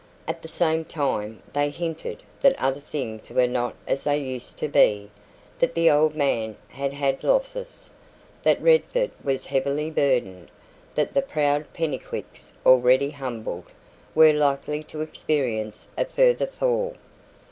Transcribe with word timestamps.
At 0.27 0.41
the 0.41 0.47
same 0.47 0.83
time, 0.83 1.43
they 1.53 1.69
hinted 1.69 2.23
that 2.41 2.59
other 2.59 2.79
things 2.79 3.29
were 3.29 3.45
not 3.45 3.75
as 3.85 4.03
they 4.03 4.17
used 4.17 4.57
to 4.57 4.67
be 4.67 5.11
that 5.59 5.75
the 5.75 5.91
old 5.91 6.15
man 6.15 6.55
had 6.69 6.91
had 6.91 7.23
losses 7.23 7.91
that 8.41 8.59
Redford 8.59 9.11
was 9.23 9.45
heavily 9.45 9.91
burdened 9.91 10.49
that 10.95 11.13
the 11.13 11.21
proud 11.21 11.71
Pennycuicks, 11.75 12.51
already 12.65 13.11
humbled, 13.11 13.65
were 14.15 14.33
likely 14.33 14.81
to 14.85 15.01
experience 15.01 15.87
a 15.95 16.05
further 16.05 16.47
fall. 16.47 16.95